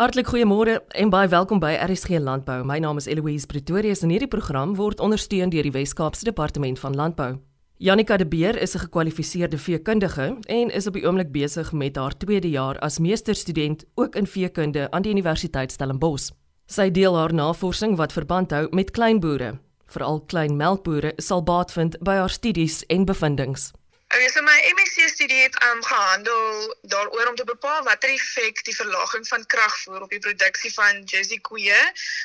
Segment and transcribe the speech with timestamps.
[0.00, 2.62] Hartlik goeiemôre en baie welkom by RSG Landbou.
[2.64, 6.94] My naam is Eloise Pretorius en hierdie program word ondersteun deur die Wes-Kaapse Departement van
[6.96, 7.34] Landbou.
[7.76, 12.16] Janika de Beer is 'n gekwalifiseerde veekundige en is op die oomblik besig met haar
[12.16, 16.30] tweede jaar as meesterstudent ook in veekunde aan die Universiteit Stellenbosch.
[16.66, 19.58] Sy deel haar navorsing wat verband hou met kleinboere.
[19.86, 23.79] Veral klein melkbore sal baat vind by haar studies en bevindinge.
[24.12, 28.74] Okay, so my MSc studie het um, gehandel daaroor om te bepaal watter effek die
[28.74, 31.78] verlaging van kragvoer op die produksie van Jersey koeie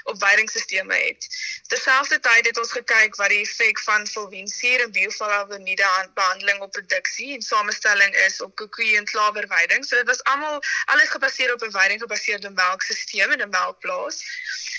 [0.03, 1.27] op veidingstelsels het.
[1.67, 7.35] Terselfdertyd het ons gekyk wat die effek van fulvinsuur en bioflavonoïde aan behandeling op produksie
[7.35, 9.85] en samestelling is op koeie en klawerveiding.
[9.85, 14.25] So dit was almal alles gebaseer op 'n veiding gebaseerde melkstelsel en 'n melkplaas.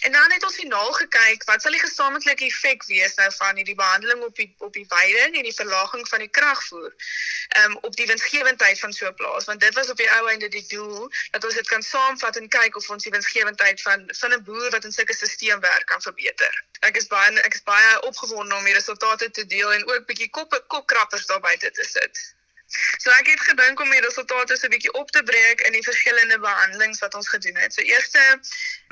[0.01, 3.75] En dan het ons finaal gekyk wat sal die gesamentlike effek wees nou van hierdie
[3.75, 6.95] behandeling op die op die veiding en die verlaging van die kragvoer
[7.65, 10.49] um, op die winsgewendheid van so 'n plaas want dit was op die ou einde
[10.49, 14.33] die doel dat ons dit kan saamvat en kyk of ons die winsgewendheid van van
[14.33, 16.65] 'n boer wat in sulke stelsel werk kan verbeter.
[16.81, 20.31] Ek is baie ek is baie opgewonde om die resultate te deel en ook bietjie
[20.31, 22.35] kop kopkrappers daar buite te sit.
[22.99, 25.83] So ek het gedink om die resultate so 'n bietjie op te breek in die
[25.83, 27.75] verskillende behandelings wat ons gedoen het.
[27.75, 28.23] So eerste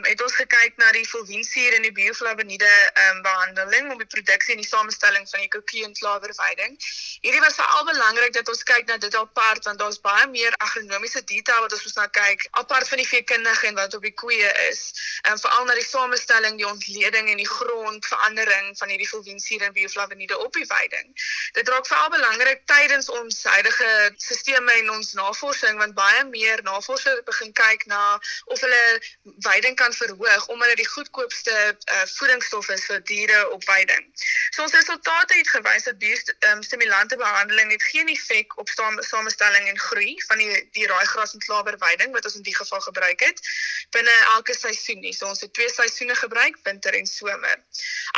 [0.03, 4.61] het ons gekyk na die fulvinsuur en die bioflavonoïde um, behandeling om die produksie en
[4.61, 6.77] die samestelling van die koekie en klawerveiding.
[7.21, 11.25] Hierdie was veral belangrik dat ons kyk na dit apart want daar's baie meer agronomiese
[11.25, 14.53] detail wat ons moet na kyk apart van die veekundige en wat op die koeie
[14.71, 14.93] is.
[15.29, 20.39] Um, veral na die samestelling, die ontleding en die grondverandering van hierdie fulvinsuur en bioflavonoïde
[20.39, 21.11] op die veiding.
[21.59, 27.23] Dit raak veral belangrik tydens ons huidige sisteme en ons navorsing want baie meer navorsers
[27.25, 28.21] begin kyk na
[28.53, 29.01] of hulle
[29.47, 34.05] veiding kan verhoog omdat dit die goedkoopste uh, voedingsstof is vir diere op veiding.
[34.53, 38.69] So ons resultate het gewys dat biostimulante um, behandeling het geen effek op
[39.01, 43.25] samestelling en groei van die die raaigras en klawerveiding wat ons in die geval gebruik
[43.25, 43.41] het
[43.97, 45.15] binne elke seisoen nie.
[45.15, 47.59] So ons het twee seisoene gebruik, winter en somer.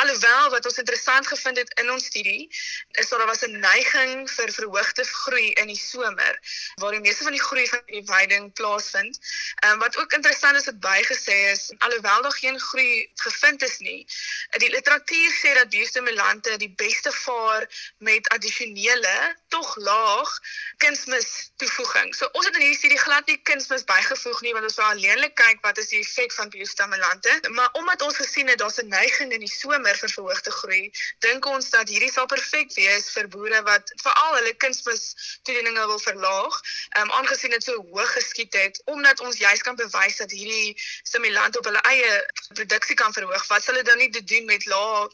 [0.03, 2.49] Alhoewel wat ons interessant gevind het in ons studie
[2.97, 6.39] is dat daar was 'n neiging vir verhoogde groei groei in die somer
[6.81, 9.19] waar die meeste van die groei van die veiding plaasvind.
[9.61, 13.79] Ehm um, wat ook interessant is wat bygesê is alhoewel daar geen groei gevind is
[13.79, 14.07] nie,
[14.51, 17.67] die literatuur sê dat biostimulante die beste vaar
[17.99, 20.31] met addisionele tog laag
[20.77, 22.15] kunsmis toevoeging.
[22.15, 25.35] So ons het in hierdie studie glad nie kunsmis bygevoeg nie want ons wou alleenlik
[25.39, 29.33] kyk wat is die effek van biostimulante, maar omdat ons gesien het daar's 'n neiging
[29.33, 33.63] in die somer vir verhoogde groei, dink ons dat hierdie sal perfek wees vir boere
[33.63, 35.05] wat veral hulle kunsmis
[35.43, 36.61] toedieninge wil verlaag,
[36.99, 41.59] um, aangesien dit so hoog geskied het, omdat ons juis kan bewys dat hierdie stimulante
[41.59, 42.13] op hulle eie
[42.55, 43.47] produksie kan verhoog.
[43.47, 45.09] Wat sal hulle dan nie doen met lae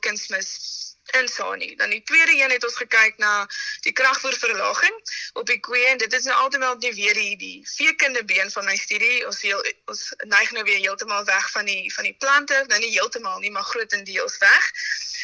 [1.05, 1.77] kunsmis insani.
[1.77, 3.47] Dan die tweede een het ons gekyk na
[3.81, 4.95] die kragvoerverlaging
[5.33, 8.65] op die koeie en dit is nou altemal nie weer die die veekunde been van
[8.65, 9.27] my studie.
[9.27, 12.91] Ons heel, ons neig nou weer heeltemal weg van die van die plante, nou nie
[12.91, 14.71] heeltemal nie, maar grootendeels weg.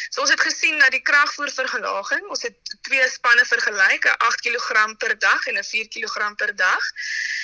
[0.09, 4.97] So ons het gesien dat die kragvoerverlaging, ons het twee spanne vergelyk, 'n 8 kg
[4.97, 6.85] per dag en 'n 4 kg per dag.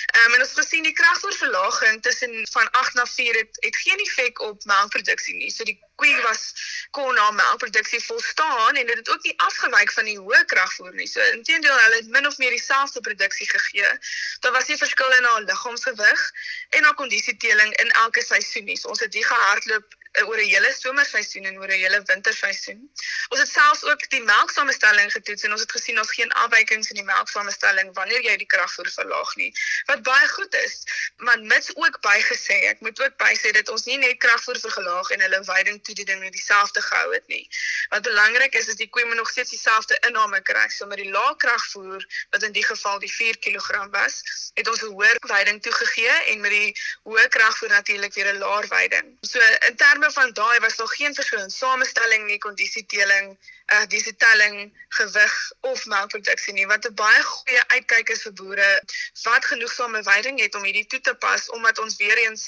[0.05, 3.75] Ehm um, en ons het gesien die kragvoerverlaging tussen van 8 na 4 het, het
[3.75, 5.51] geen effek op melkproduksie nie.
[5.51, 6.53] So die koeie was
[6.91, 11.07] kon na melkproduksie volstaan en dit het ook nie afgewyk van die hoë kragvoer nie.
[11.07, 13.91] So inteendeel hulle het min of meer dieselfde produksie gegee.
[14.39, 16.31] Daar was nie verskil in haar liggaamsgewig
[16.69, 18.77] en haar kondisieteling in elke seisoen nie.
[18.77, 22.91] So ons het die gehardloop oor 'n hele somerseisoen en oor 'n hele winterseisoen.
[23.29, 26.95] Ons het selfs ook die melksamestelling getoets en ons het gesien ons geen afwykings in
[26.95, 29.51] die melksamestelling wanneer jy die kragvoer verlaag nie,
[29.85, 30.83] wat baie goed is.
[31.17, 35.21] Maar mits ook bygesê, ek moet ook bysê dat ons nie net kragvoer verlaag en
[35.21, 37.49] hulle veiding toe die dinge dieselfde gehou het nie.
[37.89, 40.69] Wat belangrik is is die koeie moet nog steeds dieselfde inname kry.
[40.69, 44.21] So met die lae kragvoer wat in die geval die 4 kg was,
[44.53, 48.67] het ons 'n hoër veiding toegegee en met die hoë kragvoer natuurlik weer 'n laer
[48.67, 49.17] veiding.
[49.21, 53.81] So in terme terme van daai was daar geen verskil in samestelling nie, kondisieteling, uh
[53.81, 58.81] eh, disietelling, gewig of melkproduksie nie, wat 'n baie goeie uitkyk is vir boere
[59.23, 62.43] wat genoegsame veiding het om hierdie toe te pas omdat ons weer eens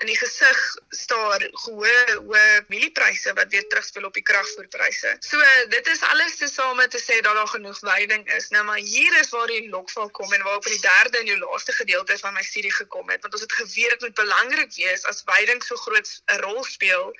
[0.00, 0.58] in die gesig
[0.90, 1.96] staar hoë
[2.28, 5.16] hoë mieliepryse wat weer terugspeel op die kragvoerpryse.
[5.20, 8.48] So dit is alles tesame te sê dat daar genoeg veiding is.
[8.48, 11.38] Nou maar hier is waar die lokval kom en waar op die derde en die
[11.38, 15.04] laaste gedeelte van my studie gekom het, want ons het geweet dit moet belangrik wees
[15.04, 17.14] as veiding so groot 'n rol speel speel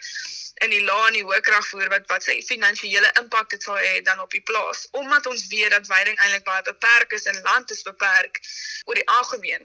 [0.60, 4.00] in die lae en die hoë kragvoer wat wat sy finansiële impak dit sal hê
[4.04, 7.70] dan op die plaas omdat ons weet dat veiding eintlik baie beperk is en land
[7.70, 8.42] is beperk
[8.84, 9.64] oor die algemeen.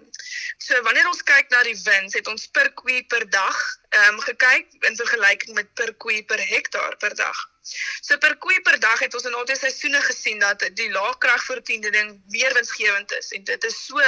[0.63, 3.59] So wanneer ons kyk na die wins, het ons per koe per dag
[3.89, 7.43] ehm um, gekyk in vergelyking met per koe per hektaar per dag.
[8.01, 12.11] So per koei per dag het ons in al die seisoene gesien dat die laagkragvoortiening
[12.35, 13.31] meer winsgewend is.
[13.37, 14.01] En dit is so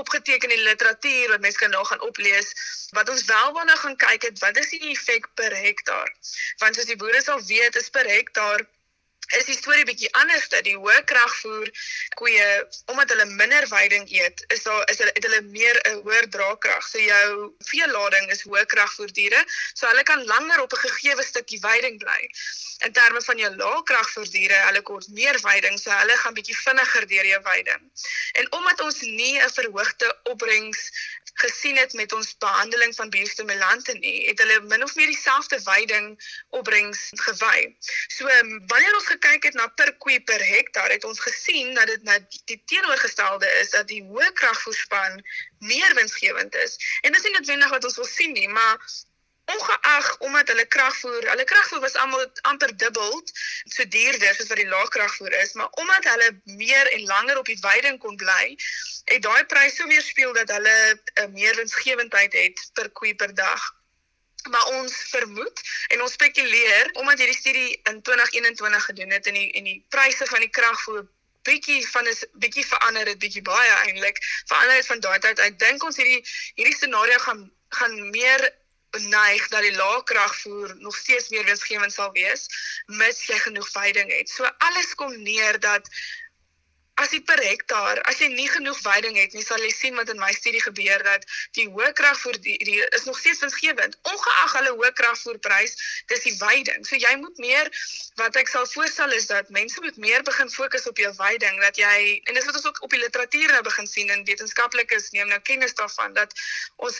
[0.00, 2.54] opgeteken in die literatuur wat mense kan nou gaan oplees.
[2.96, 6.14] Wat ons wel waarna gaan kyk het wat is die effek per hektaar?
[6.64, 8.66] Want soos die boere sal weet is per hektaar
[9.36, 11.68] is die storie bietjie anders dat die hoë kragvoer
[12.16, 12.46] koeie
[12.92, 16.86] omdat hulle minder veiding eet, is daar is hulle het hulle meer 'n hoër draagkrag.
[16.88, 19.44] So jou veelading is hoë kragvoer diere,
[19.74, 22.30] so hulle kan langer op 'n gegeewe stukkie veiding bly.
[22.86, 26.56] In terme van jou lae kragvoer diere, hulle kort meer veiding, so hulle gaan bietjie
[26.56, 27.80] vinniger deur jou veiding.
[28.32, 30.90] En omdat ons nie 'n verhoogde opbrengs
[31.38, 36.06] gesien het met ons behandeling van biostimulante nie, het hulle min of meer dieselfde veiding
[36.48, 37.74] opbrengs gewy.
[38.08, 38.26] So
[38.66, 42.40] wanneer ons gekyk het na per koe per hektaar, het ons gesien dat dit net
[42.50, 45.20] die teenoorgestelde is dat die hoë kragvoorspan
[45.58, 46.78] meer winsgewend is.
[47.02, 48.78] En dis nie noodwendig wat ons wil sien nie, maar
[49.48, 53.22] ongeag omdat hulle kragvoer, hulle kragvoer was almal amper dubbel
[53.64, 57.58] so duurder soos wat die laagkragvoer is, maar omdat hulle meer en langer op die
[57.60, 58.56] weiding kon bly,
[59.08, 63.14] het daai prys so weer speel dat hulle 'n uh, meer winsgewendheid het per koe
[63.14, 63.72] per dag.
[64.50, 69.52] Maar ons vermoed en ons spekuleer omdat hierdie studie in 2021 gedoen het en die
[69.52, 71.06] en die pryse van die kragvoer
[71.48, 75.58] bietjie van is bietjie verander het bietjie baie eintlik verander het van daai tyd uit
[75.58, 76.22] dink ons hierdie
[76.54, 77.44] hierdie scenario gaan
[77.76, 78.48] gaan meer
[78.90, 82.46] beneig dat die laagkragvoer nog steeds meer winsgewend sal wees
[82.86, 84.30] mits jy genoeg veiding het.
[84.30, 85.90] So alles kom neer dat
[87.02, 90.10] as jy per hektaar, as jy nie genoeg veiding het nie, sal jy sien wat
[90.12, 91.26] in my studie gebeur dat
[91.58, 92.56] die hoë kragvoer die,
[92.96, 95.76] is nog steeds winsgewend ongeag hulle hoë kragvoerprys,
[96.10, 96.86] dis die veiding.
[96.88, 97.70] So jy moet meer
[98.18, 101.78] wat ek sal voorstel is dat mense moet meer begin fokus op jou veiding dat
[101.78, 105.30] jy en dis wat ons ook op die literatuur nou begin sien en wetenskaplikes neem
[105.30, 106.34] nou kennis daarvan dat
[106.76, 106.98] ons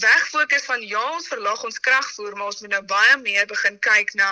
[0.00, 4.14] wegfokus van ja ons verlaag ons kragvoer maar ons moet nou baie meer begin kyk
[4.14, 4.28] na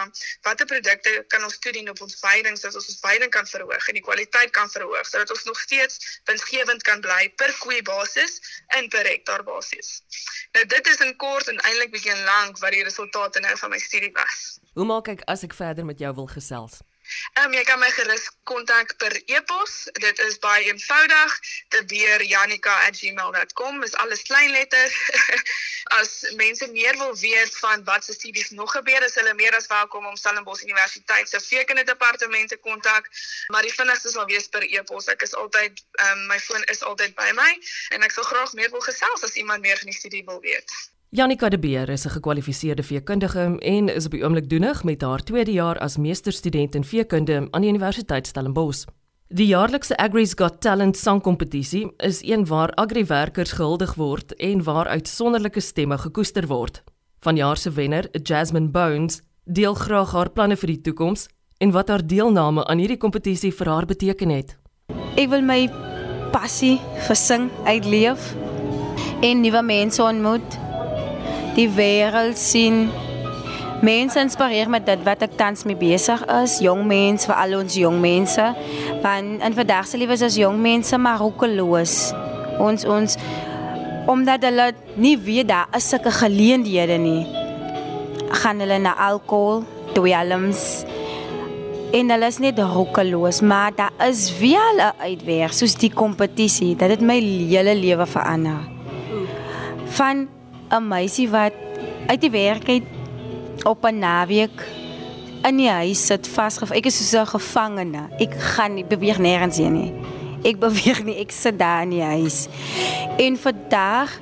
[0.47, 3.99] watter produkte kan ons toedien op ons veiding sodat ons ons veiding kan verhoog en
[3.99, 8.41] die kwaliteit kan verhoog sodat ons nog steeds winsgewend kan bly per koe basis
[8.79, 10.01] en per hektaar basis.
[10.57, 13.81] Nou dit is in kort en eintlik bietjie lank wat die resultate nou van my
[13.83, 14.59] studie was.
[14.75, 16.81] Hoe maak ek as ek verder met jou wil gesels?
[17.33, 19.75] Ehm um, jy kan my gerus kontak per e-pos.
[19.93, 21.39] Dit is baie eenvoudig.
[21.69, 23.83] Dit weer janika@gmail.com.
[23.83, 24.93] Is alles klein letter.
[26.01, 29.67] as mense meer wil weet van wat se studies nog gebeur, is hulle meer as
[29.67, 33.11] welkom om Stellenbosch Universiteit se veekinderdepartement te kontak.
[33.47, 35.07] Maar die vinnigste sal wees per e-pos.
[35.07, 37.53] Ek is altyd ehm um, my foon is altyd by my
[37.95, 40.96] en ek sal graag meer wil gesels as iemand meer van die studie wil weet.
[41.11, 45.23] Janika de Beer is 'n gekwalifiseerde veekundige en is op die oomblik doenig met haar
[45.23, 48.85] tweede jaar as meesterstudent in veekunde aan die Universiteit Stellenbosch.
[49.29, 55.61] Die jaarlikse Agri's Got Talent sangkompetisie is een waar agriwerkers gehuldig word en waar uitsonderlike
[55.61, 56.83] stemme gekoester word.
[57.21, 62.07] Vanjaar se wenner, Jasmine Bones, deel graag haar planne vir die toekoms en wat haar
[62.07, 64.57] deelname aan hierdie kompetisie vir haar beteken het.
[65.17, 65.71] Ek wil my
[66.33, 68.35] passie vir sing uitleef
[69.23, 70.66] en nuwe mense ontmoet
[71.57, 72.87] die wêreld sien.
[73.85, 77.77] Mense inspireer met dit wat ek tans mee besig is, jong mense, vir al ons
[77.77, 78.47] jong mense.
[79.05, 81.97] Want in vandag se lewe is ons jong mense maar roekeloos.
[82.63, 83.19] Ons ons
[84.07, 84.71] omdat hulle
[85.03, 87.27] nie weet daar is sulke geleenthede nie.
[88.43, 89.63] gaan hulle na alkohol,
[89.95, 90.85] dwelms
[91.97, 97.01] en hulle is net roekeloos, maar daar is wel 'n uitweg soos die kompetisie dit
[97.01, 98.61] my hele lewe verander.
[99.87, 100.29] Van
[100.71, 101.53] 'n meisie wat
[102.07, 102.83] uit die werk uit
[103.65, 104.67] op 'n naweek
[105.43, 106.79] in die huis sit vasgevang.
[106.79, 108.09] Ek is so 'n gevangene.
[108.19, 109.93] Ek gaan nie beweeg nêrens heen nie.
[110.43, 112.49] Ek beweeg nie, ek sit daar in die huis.
[113.19, 114.21] En vandag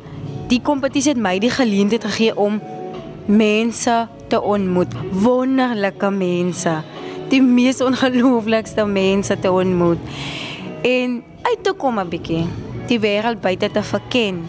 [0.49, 2.61] die kompetisie het my die geleentheid gegee om
[3.27, 6.83] mense te ontmoet, wonderlike mense,
[7.29, 9.99] die mees ongelooflikste mense te ontmoet.
[10.83, 12.45] En uit te kom 'n bietjie
[12.87, 14.45] die wêreld buite te verken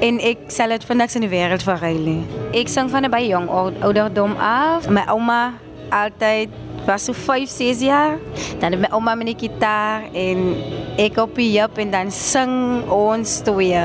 [0.00, 2.22] en ek sal dit vir niks in die wêreld verruil nie.
[2.56, 3.48] Ek sing van 'n baie jong
[3.82, 4.88] ouderdom af.
[4.88, 5.58] My ouma
[5.90, 6.48] altyd
[6.86, 8.18] was so 5, 6 jaar.
[8.60, 10.56] Dan het my ouma met die gitaar en
[10.96, 13.84] ek op die jap en dan sing ons twee.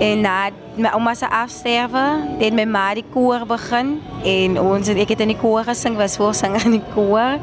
[0.00, 2.04] En na my ouma se afsterwe,
[2.38, 6.16] het my ma die koor begin en ons ek het in die koor gesing, was
[6.16, 7.38] voorsanger in die koor.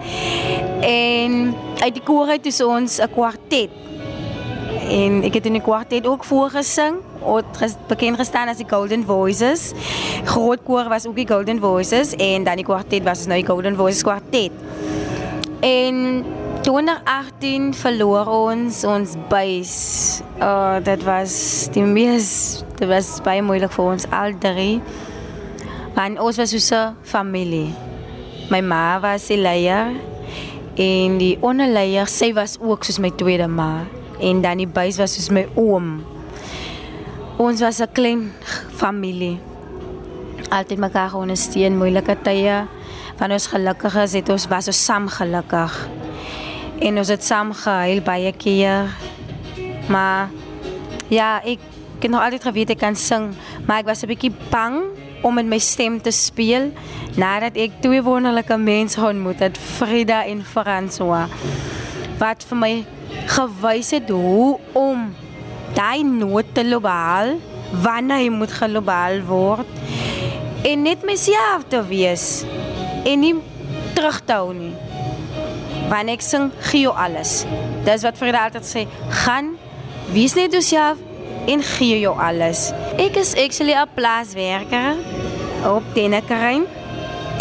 [0.81, 3.84] En uit die koor het ons 'n kwartet
[4.89, 9.71] en ek het in die kwartet ook voorgesing het bekend gestaan as die Golden Voices.
[10.29, 13.75] Groot koor was ook die Golden Voices en dan die kwartet was nou die Golden
[13.75, 14.51] Voices kwartet.
[15.59, 16.25] En
[16.61, 19.73] 2018 verloor ons ons buis.
[20.41, 21.33] Oh, dit was
[21.73, 24.81] die mees dit was baie moeilik vir ons al drie.
[25.95, 27.73] Want ons was 'n familie.
[28.49, 29.95] My ma was die leier
[30.75, 33.85] en die onderleier, sy was ook soos my tweede ma
[34.19, 36.03] en dan die buis was soos my oom.
[37.37, 38.31] Ons was 'n klein
[38.75, 39.39] familie.
[40.49, 42.65] Altyd mekaar ondersteun moeilike tye.
[43.17, 45.87] Van ons gelukkiges het ons was ons saam gelukkig.
[46.79, 48.89] En ons het saam gehuil baie keer.
[49.87, 50.29] Maar
[51.07, 51.59] ja, ek
[51.95, 53.31] ek het nog altyd geweet ek kan sing,
[53.65, 54.83] maar ek was 'n bietjie bang
[55.23, 56.71] om met my stem te speel
[57.15, 61.27] nadat ek twee wonderlike mense ontmoet het, Frida en François.
[62.19, 62.85] Wat vir my
[63.25, 65.09] gewys het hoe om
[65.75, 67.35] daai noot te globaal
[67.83, 72.43] wanneer hy moet globaal word en net myself te wees
[73.05, 73.33] en nie
[73.95, 74.73] terug te hou nie.
[75.89, 77.43] Wanneer ek sing, gee jou alles.
[77.85, 78.85] Dis wat Frida altyd sê,
[79.25, 79.53] gaan
[80.13, 81.01] wees net jouself
[81.51, 82.71] en gee jou alles.
[82.97, 84.97] Ek is actually 'n plaaswerker
[85.65, 86.65] op Tennekerrein.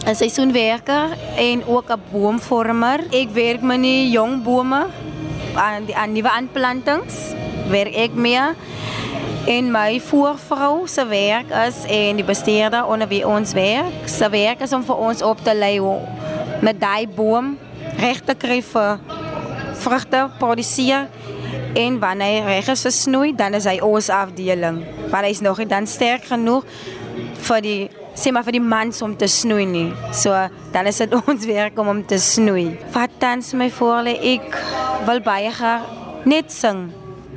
[0.05, 3.01] 'n Seisoenwerker en ook 'n boomvormer.
[3.11, 4.87] Ek werk met die jong bome
[5.57, 7.33] aan die aan nuwe aanplantings.
[7.71, 8.43] Werk ek mee.
[9.47, 14.63] En my voorvrou se werk is en die bestuurder onder wie ons werk, se werk
[14.65, 15.99] is om vir ons op te lei hoe
[16.65, 17.59] met daai boom
[18.01, 19.03] reg te kry vir
[19.85, 21.11] vrugte produseer
[21.77, 24.81] en wanneer hy reg is vir snoei, dan is hy ons afdeling.
[25.11, 26.65] Maar hy is nog nie dan sterk genoeg
[27.45, 27.81] vir die
[28.15, 29.89] sê maar vir die mans om te snoei nie.
[30.15, 30.33] So
[30.75, 32.75] dan is dit ons werk om hom te snoei.
[32.95, 34.59] Wat tans my voorlê, ek
[35.09, 35.89] wil baie graag
[36.29, 36.87] net sing.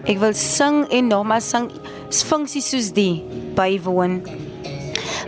[0.07, 1.71] Ek wil sing en nogmaals sing
[2.27, 3.23] funksies soos die
[3.57, 4.21] bywoon.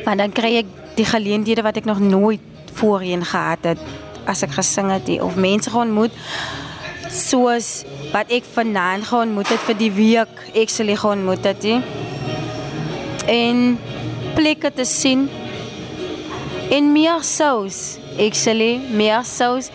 [0.05, 2.43] Want dan kry ek die geleenthede wat ek nog nooit
[2.79, 3.81] voorheen gehad het
[4.29, 6.15] as ek gesing het of mense ontmoet
[7.09, 11.65] soos wat ek vanaand geontmoet het vir die week ek sal geontmoet het.
[11.65, 11.79] He.
[13.29, 13.77] En
[14.37, 15.27] plekke te sien
[16.69, 17.97] en meer sous.
[18.31, 18.61] Sal
[18.91, 19.69] meer sous.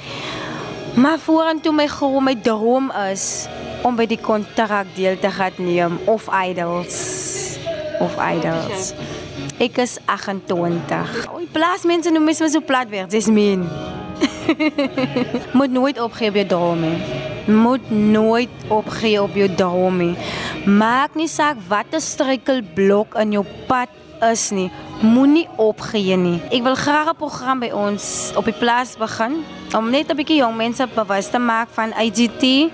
[0.94, 3.46] Maar vorentoe my gro my droom is
[3.82, 6.98] om by die kontrak deel te gaan neem of idols
[8.00, 8.92] of idols.
[9.62, 11.26] Ek is 28.
[11.34, 13.08] Oei, plaasmense noem my so plat weer.
[13.10, 13.66] Dis min.
[15.58, 16.94] Moet nooit opgee op jou drome.
[17.46, 20.14] Moet nooit opgee op jou drome.
[20.64, 23.90] Maak nie saak wat 'n struikelblok in jou pad
[24.32, 24.70] is nie.
[25.04, 26.38] Moenie opgee nie.
[26.48, 29.44] Ek wil graag 'n program by ons op die plaas begin
[29.76, 32.72] om net 'n bietjie jong mense bewus te maak van IGT.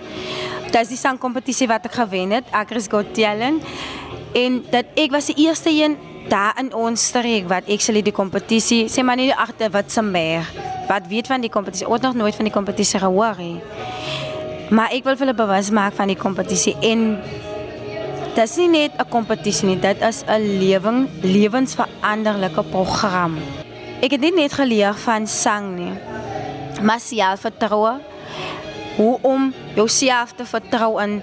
[0.65, 3.63] Dit is die sangkompetisie wat ek gewen het, Agris Got Talent.
[4.33, 5.97] En dat ek was die eerste een
[6.29, 10.47] daar in ons streek wat sê die kompetisie, sê maar nie agter wat se meer.
[10.89, 11.89] Wat weet van die kompetisie?
[11.89, 13.61] Ooit nog nooit van die kompetisie gehoor nie.
[14.71, 17.19] Maar ek wil hulle bewus maak van die kompetisie en
[18.35, 23.39] dit is net 'n kompetisie nie, dit is 'n lewing lewensveranderlike program.
[24.01, 25.93] Ek het nie net geleer van sang nie,
[26.83, 28.01] maar selfvertroue,
[28.97, 31.23] hoe om jouself te vertrou in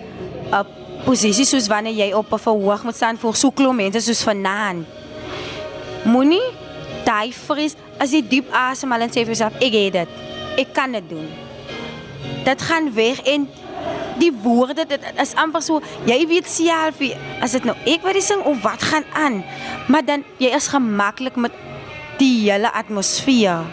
[0.52, 0.66] 'n
[1.06, 4.86] posisie soos wanneer jy op 'n verhoog moet staan voor so klomp mense soos vanaand.
[6.04, 6.48] Moenie
[7.06, 10.08] daai vrees as jy diep asemhaal en sê vir jouself ek het dit.
[10.58, 11.28] Ek kan dit doen.
[12.44, 13.50] Dit gaan weg en
[14.20, 17.02] die woorde dit is amper so jy weet self
[17.42, 19.44] as dit nou ek wat die sing of wat gaan aan?
[19.88, 21.54] Maar dan jy is gemaklik met
[22.18, 23.66] die hele atmosfeer.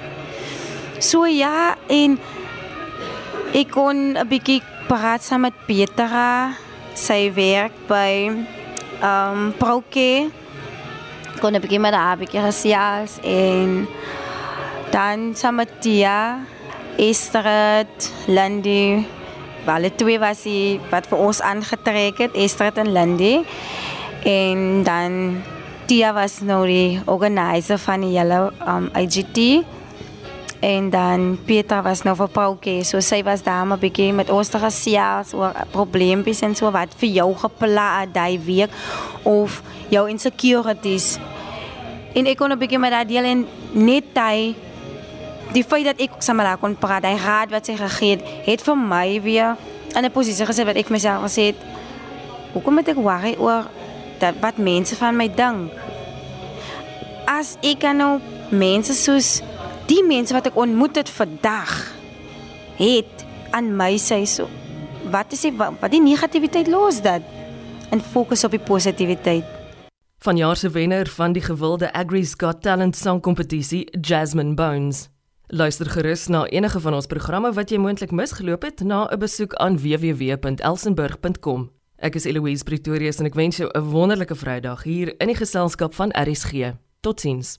[1.00, 2.18] So ja en
[3.54, 6.54] ek kon 'n bietjie praat saam met Petra.
[6.94, 8.30] Sy werk by
[9.02, 10.30] um Proke
[11.40, 13.88] kon 'n bietjie met haar bietjie gesels en
[14.90, 16.38] dan saam met Tia
[16.96, 17.86] Esther
[18.26, 19.04] Landy
[19.64, 23.44] Hulle twee was die wat vir ons aangetrek het, Esther en Lindy.
[24.24, 25.42] En dan
[25.86, 29.64] Tia was nou die organizer van die hele um, IGT.
[30.64, 34.48] En dan Peter was nou vir Pauke, so sy was daar maar bietjie met ons
[34.48, 38.72] te gesels oor probleempies en so wat vir jou gepla het daai week
[39.28, 39.60] of
[39.92, 41.18] jou insecurities.
[42.16, 44.54] En ek kon 'n bietjie met daai deel en net daai
[45.54, 49.20] die feit dat met haar kon praat, hy raad wat gegee het, het vir my
[49.22, 49.56] weer
[49.94, 51.56] in 'n posisie gesê wat ek myself gesê het.
[52.52, 53.66] Hoekom moet ek worry oor
[54.18, 55.70] dat wat mense van my dink?
[57.26, 58.20] As ek kan nou
[58.50, 59.42] mense soos
[59.86, 61.92] die mense wat ek ontmoet het vandag
[62.76, 64.48] het aan my sê so
[65.10, 67.22] wat is die wat die negativiteit los dat
[67.90, 69.44] en fokus op die positiwiteit.
[70.18, 75.13] Vanjaar se wenner van die gewilde Agri's Got Talent sangkompetisie, Jasmine Bones.
[75.54, 79.54] Luister gerus na enige van ons programme wat jy moontlik misgeloop het na 'n besoek
[79.54, 81.70] aan www.elsenburg.com.
[81.96, 85.94] Ek is Eloise Pretorius en ek wens jou 'n wonderlike Vrydag hier in die geselskap
[85.94, 86.74] van RSG.
[87.00, 87.58] Totsiens.